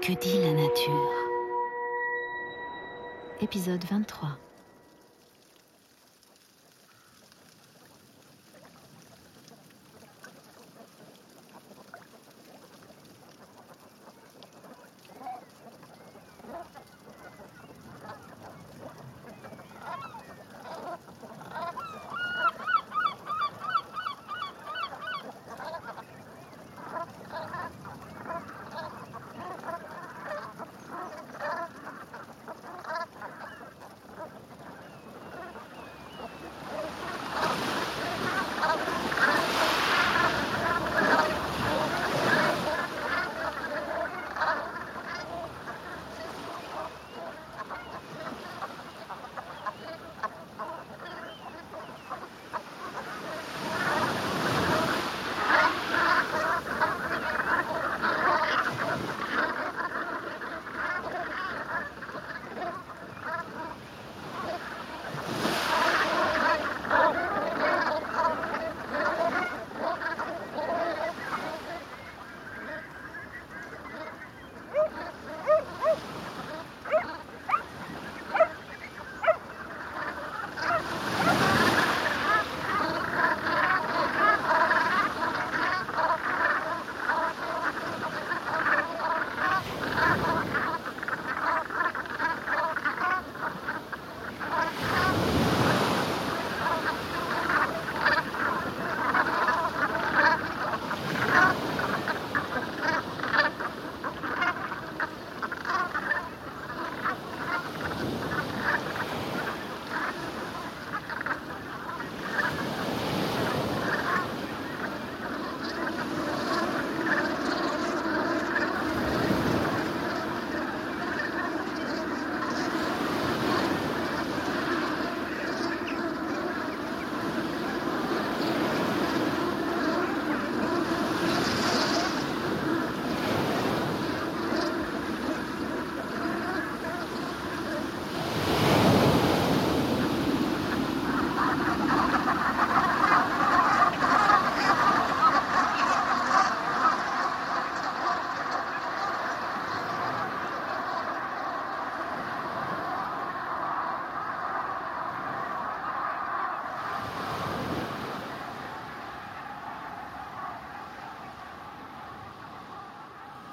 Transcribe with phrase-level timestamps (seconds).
[0.00, 1.10] que dit la nature.
[3.40, 4.28] Épisode 23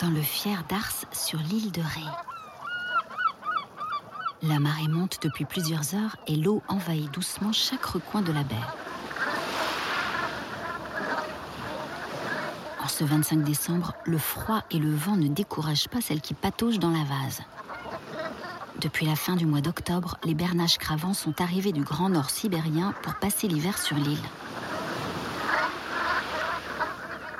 [0.01, 2.01] dans le fier d'Ars sur l'île de Ré.
[4.41, 8.55] La marée monte depuis plusieurs heures et l'eau envahit doucement chaque recoin de la baie.
[12.83, 16.79] En ce 25 décembre, le froid et le vent ne découragent pas celles qui pataugent
[16.79, 17.41] dans la vase.
[18.81, 22.95] Depuis la fin du mois d'octobre, les bernaches cravants sont arrivés du Grand Nord sibérien
[23.03, 24.17] pour passer l'hiver sur l'île.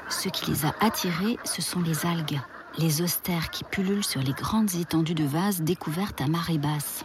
[0.10, 2.40] Ce qui les a attirés, ce sont les algues,
[2.78, 7.04] les austères qui pullulent sur les grandes étendues de vases découvertes à marée basse.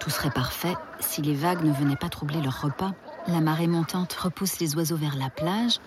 [0.00, 2.92] Tout serait parfait si les vagues ne venaient pas troubler leur repas.
[3.26, 5.78] La marée montante repousse les oiseaux vers la plage,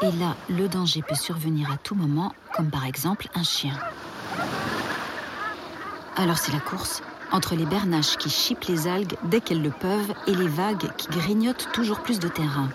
[0.00, 3.76] et là, le danger peut survenir à tout moment, comme par exemple un chien.
[6.16, 7.02] Alors c'est la course
[7.32, 11.08] entre les bernaches qui chipent les algues dès qu'elles le peuvent et les vagues qui
[11.08, 12.68] grignotent toujours plus de terrain.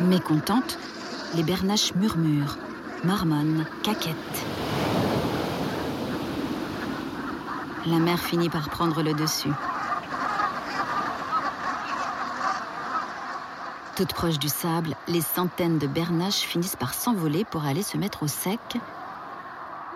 [0.00, 0.78] Mécontentes,
[1.34, 2.58] les bernaches murmurent,
[3.04, 4.44] marmonnent, caquettent.
[7.86, 9.52] La mer finit par prendre le dessus.
[13.96, 18.24] Toutes proches du sable, les centaines de bernaches finissent par s'envoler pour aller se mettre
[18.24, 18.58] au sec,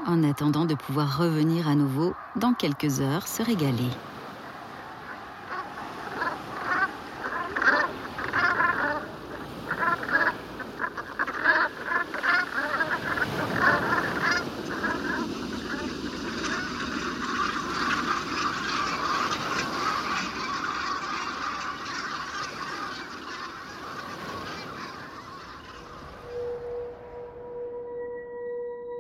[0.07, 3.91] en attendant de pouvoir revenir à nouveau dans quelques heures se régaler.